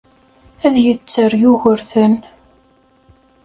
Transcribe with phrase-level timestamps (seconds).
[0.65, 2.13] Ad yetter Yugurten.